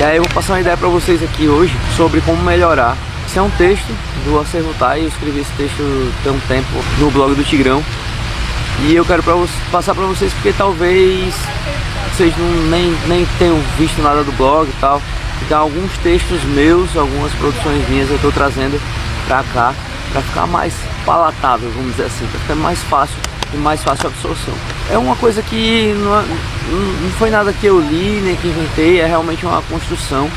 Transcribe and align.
E 0.00 0.02
aí 0.02 0.16
eu 0.16 0.22
vou 0.22 0.32
passar 0.32 0.54
uma 0.54 0.60
ideia 0.60 0.78
para 0.78 0.88
vocês 0.88 1.22
aqui 1.22 1.46
hoje 1.46 1.76
sobre 1.94 2.22
como 2.22 2.42
melhorar. 2.42 2.96
Esse 3.26 3.38
é 3.38 3.42
um 3.42 3.50
texto 3.50 3.94
do 4.24 4.40
Acervo 4.40 4.72
Tai, 4.78 4.98
eu 4.98 5.08
escrevi 5.08 5.40
esse 5.40 5.52
texto 5.58 6.14
tem 6.22 6.32
um 6.32 6.40
tempo 6.48 6.68
no 6.98 7.10
blog 7.10 7.34
do 7.34 7.44
Tigrão. 7.44 7.84
E 8.86 8.94
eu 8.94 9.04
quero 9.04 9.22
pra, 9.22 9.34
passar 9.70 9.94
para 9.94 10.06
vocês 10.06 10.32
porque 10.32 10.54
talvez 10.56 11.34
vocês 12.14 12.32
não, 12.34 12.70
nem, 12.70 12.96
nem 13.08 13.26
tenham 13.38 13.60
visto 13.76 14.00
nada 14.00 14.24
do 14.24 14.32
blog 14.32 14.70
e 14.70 14.80
tal. 14.80 15.02
Então 15.42 15.60
alguns 15.60 15.92
textos 15.98 16.42
meus, 16.44 16.96
algumas 16.96 17.34
produções 17.34 17.86
minhas 17.90 18.08
eu 18.08 18.16
estou 18.16 18.32
trazendo 18.32 18.80
para 19.26 19.42
cá 19.52 19.74
para 20.12 20.22
ficar 20.22 20.46
mais 20.46 20.72
palatável, 21.04 21.70
vamos 21.74 21.90
dizer 21.90 22.06
assim, 22.06 22.26
para 22.26 22.40
ficar 22.40 22.54
mais 22.54 22.82
fácil 22.84 23.18
e 23.52 23.56
mais 23.56 23.82
fácil 23.82 24.08
absorção. 24.08 24.54
É 24.90 24.98
uma 24.98 25.16
coisa 25.16 25.42
que 25.42 25.94
não, 25.98 26.18
é, 26.18 26.24
não 27.02 27.10
foi 27.18 27.30
nada 27.30 27.52
que 27.52 27.66
eu 27.66 27.80
li, 27.80 28.20
nem 28.22 28.36
que 28.36 28.48
inventei, 28.48 29.00
é 29.00 29.06
realmente 29.06 29.44
uma 29.44 29.62
construção. 29.62 30.30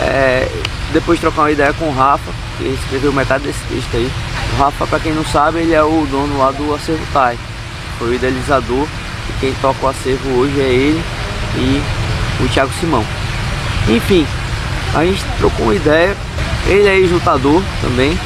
É, 0.00 0.48
depois 0.92 1.18
de 1.18 1.22
trocar 1.22 1.42
uma 1.42 1.50
ideia 1.50 1.72
com 1.72 1.86
o 1.86 1.94
Rafa, 1.94 2.30
que 2.58 2.64
escreveu 2.64 3.12
metade 3.12 3.44
desse 3.44 3.62
texto 3.64 3.94
aí. 3.94 4.10
O 4.54 4.62
Rafa, 4.62 4.86
para 4.86 5.00
quem 5.00 5.12
não 5.12 5.24
sabe, 5.24 5.60
ele 5.60 5.74
é 5.74 5.82
o 5.82 6.06
dono 6.10 6.38
lá 6.38 6.50
do 6.50 6.74
Acervo 6.74 7.06
Tai. 7.12 7.38
Foi 7.98 8.08
o 8.08 8.14
idealizador 8.14 8.86
e 9.28 9.40
quem 9.40 9.52
toca 9.60 9.86
o 9.86 9.88
acervo 9.88 10.40
hoje 10.40 10.58
é 10.60 10.64
ele 10.64 11.02
e 11.56 11.82
o 12.42 12.48
Thiago 12.48 12.72
Simão. 12.80 13.04
Enfim, 13.88 14.26
a 14.94 15.04
gente 15.04 15.22
trocou 15.38 15.66
uma 15.66 15.74
ideia. 15.74 16.16
Ele 16.66 16.88
é 16.88 16.98
ex-lutador 16.98 17.62
também. 17.80 18.18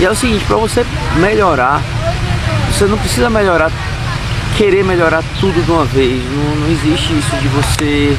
E 0.00 0.04
é 0.04 0.10
o 0.10 0.14
seguinte, 0.14 0.44
para 0.44 0.56
você 0.56 0.86
melhorar, 1.16 1.82
você 2.78 2.86
não 2.86 2.98
precisa 2.98 3.28
melhorar, 3.28 3.72
querer 4.56 4.84
melhorar 4.84 5.24
tudo 5.40 5.60
de 5.64 5.68
uma 5.68 5.84
vez. 5.84 6.22
Não, 6.30 6.54
não 6.54 6.70
existe 6.70 7.18
isso 7.18 7.36
de 7.38 7.48
você 7.48 8.16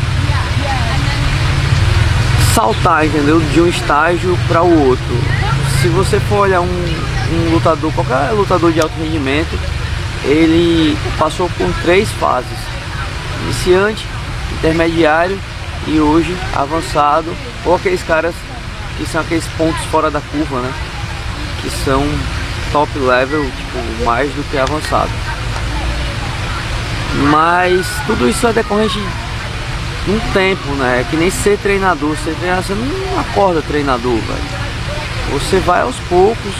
saltar, 2.53 3.05
entendeu? 3.05 3.39
De 3.39 3.61
um 3.61 3.67
estágio 3.67 4.37
para 4.49 4.61
o 4.61 4.87
outro. 4.89 5.05
Se 5.81 5.87
você 5.87 6.19
for 6.19 6.39
olhar 6.39 6.59
um, 6.59 6.65
um 6.65 7.53
lutador, 7.53 7.89
qualquer 7.93 8.31
lutador 8.33 8.73
de 8.73 8.81
alto 8.81 8.93
rendimento, 9.01 9.57
ele 10.25 10.97
passou 11.17 11.49
por 11.51 11.73
três 11.81 12.09
fases: 12.11 12.59
iniciante, 13.45 14.05
intermediário 14.57 15.39
e 15.87 16.01
hoje 16.01 16.35
avançado, 16.53 17.33
ou 17.63 17.75
aqueles 17.75 18.03
caras 18.03 18.35
que 18.97 19.05
são 19.05 19.21
aqueles 19.21 19.45
pontos 19.57 19.81
fora 19.85 20.11
da 20.11 20.19
curva, 20.19 20.59
né? 20.59 20.73
Que 21.61 21.69
são 21.69 22.03
top 22.71 22.97
level, 22.97 23.43
tipo, 23.43 24.05
mais 24.05 24.29
do 24.31 24.43
que 24.49 24.57
avançado. 24.57 25.11
Mas 27.29 27.85
tudo 28.05 28.29
isso 28.29 28.45
é 28.47 28.53
decorrente 28.53 28.99
de 30.05 30.11
um 30.11 30.19
tempo, 30.33 30.69
né? 30.75 31.01
É 31.01 31.05
que 31.09 31.17
nem 31.17 31.29
ser 31.29 31.57
treinador. 31.57 32.15
Ser 32.17 32.35
treinador, 32.35 32.63
você 32.63 32.73
não 32.73 33.19
acorda 33.19 33.61
treinador, 33.61 34.15
velho. 34.15 34.59
Você 35.33 35.59
vai 35.59 35.81
aos 35.81 35.95
poucos, 36.07 36.53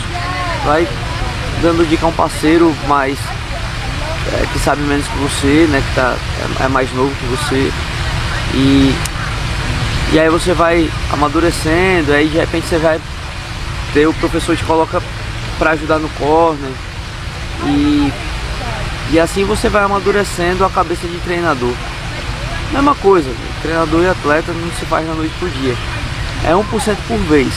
vai 0.64 0.86
dando 1.62 1.88
dica 1.88 2.06
a 2.06 2.08
um 2.08 2.12
parceiro 2.12 2.74
mais 2.86 3.18
é, 4.32 4.46
que 4.52 4.58
sabe 4.58 4.82
menos 4.82 5.06
que 5.06 5.16
você, 5.18 5.66
né? 5.70 5.82
Que 5.88 5.94
tá, 5.94 6.16
é, 6.60 6.64
é 6.64 6.68
mais 6.68 6.92
novo 6.92 7.14
que 7.14 7.26
você. 7.26 7.72
E, 8.54 8.94
e 10.12 10.18
aí 10.18 10.28
você 10.28 10.52
vai 10.52 10.90
amadurecendo, 11.12 12.12
aí 12.12 12.28
de 12.28 12.38
repente 12.38 12.66
você 12.66 12.78
vai 12.78 13.00
ter 13.92 14.06
o 14.06 14.14
professor 14.14 14.56
te 14.56 14.64
coloca 14.64 15.02
para 15.60 15.72
ajudar 15.72 15.98
no 15.98 16.08
corner. 16.08 16.72
E, 17.66 18.10
e 19.12 19.20
assim 19.20 19.44
você 19.44 19.68
vai 19.68 19.84
amadurecendo 19.84 20.64
a 20.64 20.70
cabeça 20.70 21.06
de 21.06 21.18
treinador. 21.18 21.74
Mesma 22.72 22.94
coisa, 22.94 23.30
treinador 23.60 24.02
e 24.02 24.08
atleta 24.08 24.52
não 24.52 24.70
se 24.72 24.86
faz 24.86 25.06
da 25.06 25.12
noite 25.12 25.34
por 25.38 25.50
dia. 25.50 25.76
É 26.44 26.52
1% 26.52 26.96
por 27.06 27.18
vez. 27.18 27.52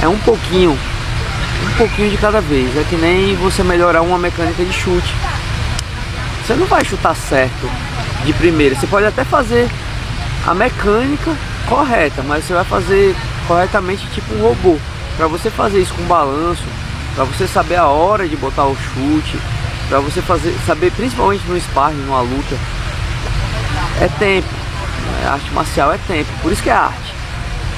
É 0.00 0.06
um 0.06 0.18
pouquinho. 0.18 0.70
Um 0.70 1.76
pouquinho 1.76 2.10
de 2.10 2.16
cada 2.16 2.40
vez. 2.40 2.76
É 2.76 2.84
que 2.88 2.96
nem 2.96 3.34
você 3.34 3.64
melhorar 3.64 4.02
uma 4.02 4.18
mecânica 4.18 4.64
de 4.64 4.72
chute. 4.72 5.12
Você 6.46 6.54
não 6.54 6.66
vai 6.66 6.84
chutar 6.84 7.16
certo 7.16 7.68
de 8.24 8.32
primeira. 8.34 8.76
Você 8.76 8.86
pode 8.86 9.06
até 9.06 9.24
fazer 9.24 9.68
a 10.46 10.54
mecânica 10.54 11.34
correta, 11.68 12.22
mas 12.22 12.44
você 12.44 12.54
vai 12.54 12.64
fazer 12.64 13.16
corretamente 13.48 14.06
tipo 14.10 14.32
um 14.34 14.42
robô. 14.42 14.78
Para 15.16 15.26
você 15.26 15.50
fazer 15.50 15.80
isso 15.80 15.94
com 15.94 16.02
balanço, 16.04 16.64
para 17.14 17.24
você 17.24 17.46
saber 17.46 17.76
a 17.76 17.86
hora 17.86 18.28
de 18.28 18.36
botar 18.36 18.64
o 18.66 18.76
chute, 18.76 19.38
para 19.88 20.00
você 20.00 20.20
fazer, 20.20 20.54
saber 20.66 20.92
principalmente 20.92 21.46
no 21.46 21.58
sparring, 21.58 21.96
numa 22.02 22.20
luta, 22.20 22.56
é 24.00 24.08
tempo. 24.18 24.48
A 25.24 25.32
arte 25.32 25.50
marcial 25.52 25.92
é 25.92 25.98
tempo, 26.06 26.30
por 26.42 26.52
isso 26.52 26.62
que 26.62 26.70
é 26.70 26.74
arte. 26.74 27.14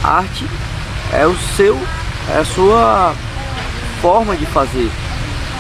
A 0.03 0.19
arte 0.19 0.45
é 1.13 1.27
o 1.27 1.37
seu, 1.57 1.79
é 2.35 2.39
a 2.39 2.45
sua 2.45 3.15
forma 4.03 4.37
de 4.37 4.47
fazer, 4.47 4.91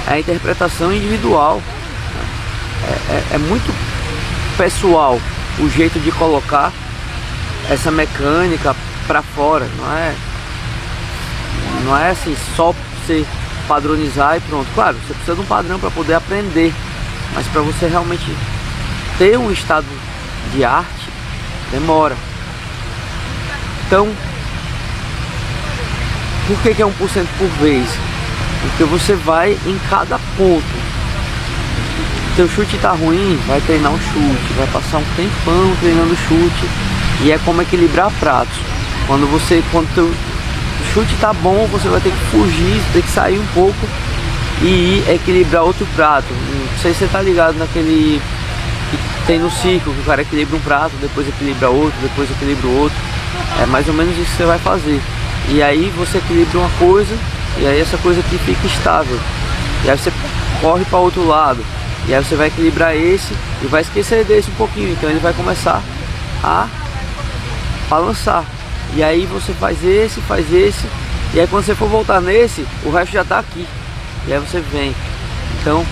é 0.08 0.14
a 0.14 0.18
interpretação 0.18 0.92
individual. 0.92 1.62
É, 2.84 3.12
é, 3.12 3.24
é 3.34 3.38
muito 3.38 3.72
pessoal 4.56 5.20
o 5.60 5.68
jeito 5.68 6.00
de 6.00 6.10
colocar 6.12 6.72
essa 7.70 7.90
mecânica 7.90 8.74
para 9.06 9.22
fora, 9.22 9.68
não 9.76 9.96
é? 9.96 10.14
Não 11.84 11.96
é 11.96 12.10
assim 12.10 12.36
só 12.56 12.72
você 12.72 13.24
padronizar 13.66 14.36
e 14.36 14.40
pronto. 14.40 14.68
Claro, 14.74 14.96
você 14.96 15.14
precisa 15.14 15.34
de 15.34 15.40
um 15.40 15.46
padrão 15.46 15.78
para 15.78 15.90
poder 15.90 16.14
aprender, 16.14 16.72
mas 17.34 17.46
para 17.48 17.62
você 17.62 17.86
realmente 17.86 18.34
ter 19.18 19.38
um 19.38 19.50
estado 19.50 19.86
de 20.52 20.64
arte 20.64 21.08
demora. 21.70 22.16
Então, 23.86 24.08
por 26.46 26.58
que, 26.62 26.74
que 26.74 26.82
é 26.82 26.86
1% 26.86 26.90
por 27.38 27.48
vez? 27.60 27.88
Porque 28.62 28.84
você 28.84 29.14
vai 29.14 29.52
em 29.66 29.78
cada 29.88 30.18
ponto 30.36 30.88
teu 32.38 32.48
chute 32.48 32.78
tá 32.78 32.92
ruim, 32.92 33.36
vai 33.48 33.60
treinar 33.62 33.90
um 33.90 33.98
chute, 33.98 34.52
vai 34.56 34.66
passar 34.68 34.98
um 34.98 35.04
tempão 35.16 35.74
treinando 35.80 36.16
chute 36.16 36.68
e 37.24 37.32
é 37.32 37.38
como 37.44 37.60
equilibrar 37.60 38.12
pratos. 38.20 38.56
Quando 39.08 39.28
você, 39.28 39.60
quando 39.72 39.92
teu 39.92 40.08
chute 40.92 41.14
tá 41.20 41.32
bom, 41.32 41.66
você 41.70 41.88
vai 41.88 42.00
ter 42.00 42.10
que 42.10 42.24
fugir, 42.30 42.82
ter 42.92 43.02
que 43.02 43.10
sair 43.10 43.38
um 43.38 43.46
pouco 43.48 43.78
e 44.62 44.66
ir 44.66 45.10
equilibrar 45.10 45.62
outro 45.62 45.86
prato. 45.94 46.26
Não 46.30 46.78
sei 46.82 46.92
se 46.92 47.00
você 47.00 47.06
tá 47.06 47.22
ligado 47.22 47.56
naquele 47.58 48.20
que 48.90 48.98
tem 49.26 49.38
no 49.38 49.50
ciclo, 49.50 49.92
que 49.92 50.00
o 50.00 50.04
cara 50.04 50.22
equilibra 50.22 50.56
um 50.56 50.60
prato, 50.60 50.92
depois 51.00 51.28
equilibra 51.28 51.68
outro, 51.68 51.98
depois 52.02 52.30
equilibra 52.30 52.68
outro. 52.68 52.98
É 53.62 53.66
mais 53.66 53.86
ou 53.88 53.94
menos 53.94 54.16
isso 54.16 54.30
que 54.30 54.36
você 54.36 54.44
vai 54.44 54.58
fazer. 54.58 55.00
E 55.48 55.62
aí 55.62 55.92
você 55.96 56.18
equilibra 56.18 56.58
uma 56.58 56.70
coisa 56.78 57.16
e 57.58 57.66
aí 57.66 57.80
essa 57.80 57.96
coisa 57.98 58.20
aqui 58.20 58.38
fica 58.38 58.66
estável. 58.66 59.18
E 59.84 59.90
aí 59.90 59.98
você 59.98 60.12
corre 60.60 60.84
para 60.84 60.98
outro 60.98 61.26
lado. 61.26 61.64
E 62.06 62.14
aí 62.14 62.24
você 62.24 62.36
vai 62.36 62.48
equilibrar 62.48 62.96
esse 62.96 63.34
e 63.62 63.66
vai 63.66 63.82
esquecer 63.82 64.24
desse 64.24 64.50
um 64.50 64.54
pouquinho. 64.54 64.90
Então 64.90 65.08
ele 65.10 65.20
vai 65.20 65.32
começar 65.32 65.82
a 66.42 66.66
balançar. 67.88 68.44
E 68.94 69.02
aí 69.02 69.26
você 69.26 69.52
faz 69.52 69.82
esse, 69.84 70.20
faz 70.22 70.52
esse. 70.52 70.86
E 71.34 71.40
aí 71.40 71.46
quando 71.46 71.64
você 71.64 71.74
for 71.74 71.88
voltar 71.88 72.20
nesse, 72.20 72.66
o 72.84 72.90
resto 72.90 73.12
já 73.12 73.22
está 73.22 73.38
aqui. 73.38 73.66
E 74.26 74.32
aí 74.32 74.38
você 74.38 74.60
vem. 74.60 74.94
Então 75.60 75.84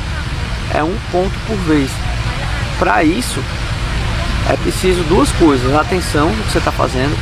é 0.75 0.83
um 0.83 0.97
ponto 1.11 1.35
por 1.47 1.57
vez. 1.59 1.91
Para 2.79 3.03
isso 3.05 3.41
é 4.49 4.57
preciso 4.57 5.03
duas 5.05 5.31
coisas: 5.33 5.75
atenção 5.75 6.31
no 6.31 6.45
que 6.45 6.53
você 6.53 6.59
está 6.59 6.73
fazendo 6.73 7.17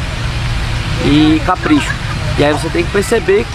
e 1.04 1.40
capricho. 1.44 1.92
E 2.38 2.44
aí 2.44 2.52
você 2.52 2.68
tem 2.68 2.84
que 2.84 2.90
perceber 2.90 3.46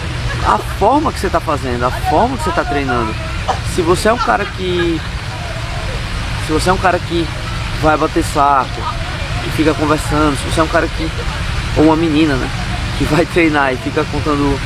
a 0.45 0.57
forma 0.57 1.11
que 1.11 1.19
você 1.19 1.27
está 1.27 1.39
fazendo, 1.39 1.83
a 1.85 1.91
forma 1.91 2.37
que 2.37 2.43
você 2.43 2.49
está 2.49 2.63
treinando. 2.63 3.13
Se 3.75 3.81
você 3.81 4.09
é 4.09 4.13
um 4.13 4.17
cara 4.17 4.45
que 4.45 4.99
se 6.49 6.53
você 6.53 6.69
é 6.71 6.73
um 6.73 6.77
cara 6.77 6.97
que 6.97 7.27
vai 7.79 7.95
bater 7.95 8.23
saco, 8.23 8.81
e 9.45 9.49
fica 9.51 9.71
conversando, 9.73 10.35
se 10.35 10.43
você 10.49 10.59
é 10.59 10.63
um 10.63 10.67
cara 10.67 10.87
que. 10.87 11.07
Ou 11.79 11.85
uma 11.85 11.95
menina, 11.95 12.35
né? 12.35 12.49
Que 12.97 13.05
vai 13.05 13.25
treinar 13.25 13.73
e 13.73 13.77
fica 13.77 14.03
contando 14.11 14.59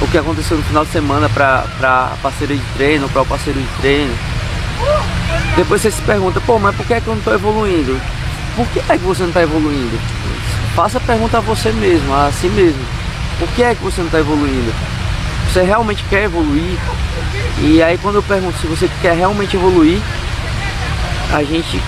o 0.00 0.08
que 0.08 0.18
aconteceu 0.18 0.56
no 0.56 0.62
final 0.64 0.84
de 0.84 0.90
semana 0.90 1.28
pra, 1.28 1.64
pra 1.78 2.12
parceira 2.20 2.54
de 2.54 2.62
treino, 2.76 3.08
para 3.08 3.22
o 3.22 3.26
parceiro 3.26 3.60
de 3.60 3.68
treino. 3.80 4.12
Depois 5.56 5.80
você 5.80 5.90
se 5.90 6.02
pergunta, 6.02 6.40
pô, 6.40 6.58
mas 6.58 6.74
por 6.74 6.84
que, 6.84 6.94
é 6.94 7.00
que 7.00 7.06
eu 7.06 7.12
não 7.12 7.20
estou 7.20 7.34
evoluindo? 7.34 8.00
Por 8.56 8.66
que 8.68 8.80
é 8.80 8.98
que 8.98 9.04
você 9.04 9.22
não 9.22 9.28
está 9.28 9.42
evoluindo? 9.42 9.98
Faça 10.74 10.98
a 10.98 11.00
pergunta 11.00 11.38
a 11.38 11.40
você 11.40 11.70
mesmo, 11.72 12.12
a 12.12 12.32
si 12.32 12.48
mesmo. 12.48 12.84
Por 13.38 13.48
que 13.50 13.62
é 13.62 13.74
que 13.74 13.82
você 13.82 14.00
não 14.00 14.08
está 14.08 14.18
evoluindo? 14.18 14.72
Você 15.48 15.62
realmente 15.62 16.02
quer 16.10 16.24
evoluir? 16.24 16.78
E 17.60 17.82
aí 17.82 17.96
quando 17.98 18.16
eu 18.16 18.22
pergunto 18.22 18.58
se 18.58 18.66
você 18.66 18.90
quer 19.00 19.16
realmente 19.16 19.56
evoluir, 19.56 20.00
a 21.32 21.42
gente 21.44 21.80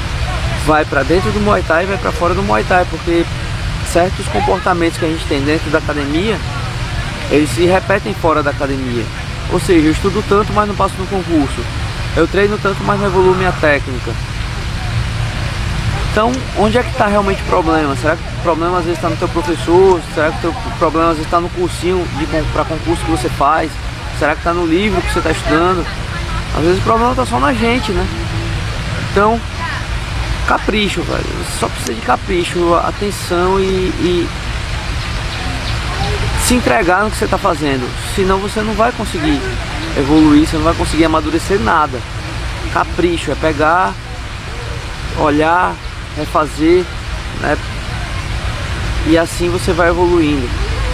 vai 0.67 0.85
para 0.85 1.03
dentro 1.03 1.31
do 1.33 1.41
Muay 1.41 1.63
Thai 1.63 1.85
e 1.85 1.87
vai 1.87 1.99
para 1.99 2.13
fora 2.13 2.35
do 2.35 2.43
Muay 2.43 2.65
Thai, 2.65 2.87
porque 2.89 3.25
certos 3.95 4.27
comportamentos 4.27 4.99
que 4.99 5.05
a 5.05 5.09
gente 5.09 5.25
tem 5.27 5.41
dentro 5.41 5.71
da 5.71 5.79
academia, 5.79 6.37
eles 7.31 7.49
se 7.51 7.65
repetem 7.65 8.13
fora 8.13 8.43
da 8.43 8.51
academia. 8.51 9.05
Ou 9.53 9.61
seja, 9.61 9.87
eu 9.87 9.93
estudo 9.93 10.23
tanto, 10.29 10.53
mas 10.53 10.67
não 10.67 10.75
passo 10.75 10.95
no 10.99 11.07
concurso. 11.07 11.61
Eu 12.17 12.27
treino 12.27 12.59
tanto, 12.59 12.83
mas 12.83 12.99
não 12.99 13.07
evoluo 13.07 13.37
minha 13.37 13.53
técnica. 13.53 14.11
Então, 16.11 16.33
onde 16.59 16.77
é 16.77 16.83
que 16.83 16.91
está 16.91 17.07
realmente 17.07 17.41
o 17.43 17.47
problema? 17.47 17.95
Será 17.97 18.17
que 18.17 18.23
o 18.23 18.43
problema 18.43 18.79
às 18.79 18.85
vezes 18.85 18.99
está 18.99 19.09
no 19.09 19.17
teu 19.17 19.29
professor? 19.29 20.01
Será 20.13 20.33
que 20.33 20.47
o 20.47 20.53
problema 20.79 21.11
às 21.11 21.17
vezes 21.17 21.27
está 21.27 21.41
no 21.41 21.49
cursinho 21.51 22.05
para 22.53 22.65
concurso 22.65 23.05
que 23.05 23.11
você 23.13 23.29
faz? 23.29 23.71
Será 24.19 24.33
que 24.33 24.41
está 24.41 24.53
no 24.53 24.67
livro 24.67 25.01
que 25.03 25.13
você 25.13 25.21
está 25.21 25.31
estudando? 25.31 25.87
Às 26.57 26.63
vezes 26.63 26.79
o 26.79 26.83
problema 26.83 27.13
está 27.13 27.27
só 27.27 27.39
na 27.39 27.53
gente, 27.53 27.93
né? 27.93 28.07
Então, 29.11 29.41
capricho, 30.47 31.03
velho. 31.03 31.25
Só 31.59 31.69
precisa 31.69 31.95
de 31.95 32.01
capricho, 32.01 32.75
atenção 32.75 33.61
e, 33.61 33.65
e 33.65 34.29
se 36.47 36.55
entregar 36.55 37.05
no 37.05 37.11
que 37.11 37.17
você 37.17 37.25
está 37.25 37.39
fazendo. 37.39 37.89
Senão 38.15 38.39
você 38.39 38.61
não 38.61 38.75
vai 38.75 38.93
conseguir 38.93 39.41
evoluir, 39.97 40.47
você 40.47 40.57
não 40.57 40.65
vai 40.65 40.75
conseguir 40.75 41.05
amadurecer 41.05 41.59
nada. 41.61 41.99
Capricho 42.73 43.31
é 43.31 43.35
pegar, 43.35 43.95
olhar, 45.19 45.75
refazer, 46.17 46.85
né? 47.41 47.57
E 49.07 49.19
assim 49.19 49.49
você 49.49 49.73
vai 49.73 49.89
evoluindo. 49.89 50.49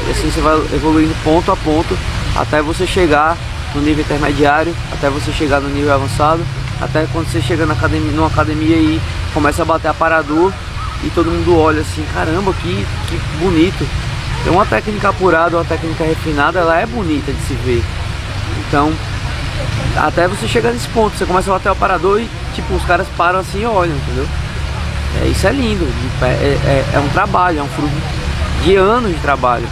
E 0.06 0.10
assim 0.10 0.30
você 0.30 0.40
vai 0.40 0.56
evoluindo 0.74 1.14
ponto 1.22 1.50
a 1.50 1.56
ponto 1.56 1.96
até 2.36 2.62
você 2.62 2.86
chegar 2.86 3.36
no 3.74 3.80
nível 3.80 4.04
intermediário, 4.04 4.74
até 4.92 5.08
você 5.08 5.32
chegar 5.32 5.60
no 5.60 5.68
nível 5.68 5.94
avançado, 5.94 6.44
até 6.80 7.06
quando 7.12 7.30
você 7.30 7.40
chega 7.40 7.66
na 7.66 7.74
academia, 7.74 8.12
numa 8.12 8.26
academia 8.26 8.76
e 8.76 9.00
começa 9.32 9.62
a 9.62 9.64
bater 9.64 9.88
aparador 9.88 10.52
e 11.02 11.10
todo 11.10 11.30
mundo 11.30 11.58
olha 11.58 11.80
assim, 11.80 12.04
caramba, 12.12 12.52
que, 12.54 12.86
que 13.08 13.16
bonito. 13.38 13.86
Então 14.40 14.54
uma 14.54 14.66
técnica 14.66 15.10
apurada, 15.10 15.56
uma 15.56 15.64
técnica 15.64 16.04
refinada, 16.04 16.60
ela 16.60 16.78
é 16.78 16.86
bonita 16.86 17.32
de 17.32 17.40
se 17.42 17.54
ver. 17.54 17.82
Então, 18.66 18.92
até 19.96 20.28
você 20.28 20.46
chegar 20.46 20.72
nesse 20.72 20.88
ponto, 20.88 21.16
você 21.16 21.26
começa 21.26 21.50
a 21.50 21.54
bater 21.54 21.68
o 21.68 21.72
aparador 21.72 22.20
e 22.20 22.28
tipo, 22.54 22.74
os 22.74 22.84
caras 22.84 23.06
param 23.16 23.40
assim 23.40 23.62
e 23.62 23.66
olham, 23.66 23.94
entendeu? 23.94 24.26
É, 25.22 25.26
isso 25.26 25.46
é 25.46 25.52
lindo, 25.52 25.86
é, 26.22 26.26
é, 26.26 26.84
é, 26.94 26.98
um 26.98 27.08
trabalho, 27.08 27.58
é 27.58 27.62
um 27.62 27.68
fruto 27.68 27.92
de 28.62 28.76
anos 28.76 29.12
de 29.12 29.20
trabalho, 29.20 29.66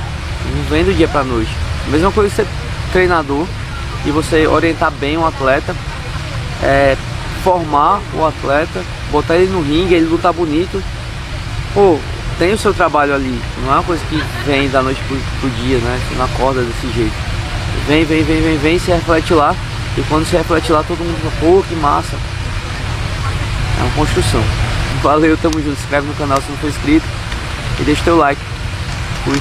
não 0.55 0.65
vem 0.65 0.85
do 0.85 0.93
dia 0.93 1.07
pra 1.07 1.23
noite. 1.23 1.51
Mesma 1.89 2.11
coisa 2.11 2.35
ser 2.35 2.47
treinador 2.93 3.47
e 4.05 4.11
você 4.11 4.47
orientar 4.47 4.91
bem 4.91 5.17
um 5.17 5.27
atleta, 5.27 5.75
é, 6.63 6.97
formar 7.49 8.03
o 8.13 8.27
atleta, 8.27 8.85
botar 9.11 9.37
ele 9.37 9.51
no 9.51 9.63
ringue, 9.63 9.95
ele 9.95 10.05
lutar 10.05 10.35
bonito. 10.35 10.83
Pô, 11.73 11.99
tem 12.39 12.53
o 12.53 12.59
seu 12.59 12.75
trabalho 12.75 13.15
ali, 13.15 13.41
não 13.63 13.73
é 13.73 13.77
uma 13.77 13.83
coisa 13.83 14.05
que 14.11 14.23
vem 14.45 14.69
da 14.69 14.83
noite 14.83 15.01
pro, 15.09 15.17
pro 15.41 15.51
dia, 15.63 15.79
né? 15.79 15.99
Você 16.07 16.15
não 16.17 16.27
acorda 16.27 16.61
desse 16.61 16.93
jeito. 16.93 17.15
Vem, 17.87 18.05
vem, 18.05 18.23
vem, 18.23 18.43
vem, 18.43 18.59
vem, 18.59 18.79
se 18.79 18.91
reflete 18.91 19.33
lá. 19.33 19.55
E 19.97 20.03
quando 20.03 20.27
se 20.27 20.37
reflete 20.37 20.71
lá, 20.71 20.83
todo 20.83 20.99
mundo 20.99 21.19
fala, 21.23 21.33
pô, 21.41 21.63
que 21.67 21.75
massa. 21.77 22.17
É 23.79 23.83
uma 23.83 23.93
construção. 23.93 24.43
Valeu, 25.03 25.37
tamo 25.39 25.55
junto. 25.55 25.77
Se 25.77 25.85
inscreve 25.85 26.07
no 26.07 26.15
canal 26.15 26.43
se 26.43 26.51
não 26.51 26.59
for 26.59 26.69
inscrito. 26.69 27.07
E 27.81 27.83
deixa 27.83 28.05
teu 28.05 28.19
like. 28.19 28.41
Fui. 29.25 29.41